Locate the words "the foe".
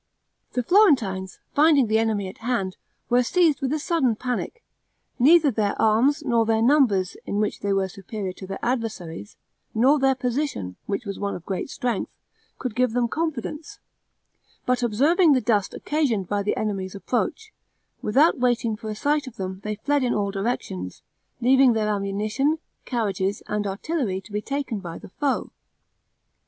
24.97-25.51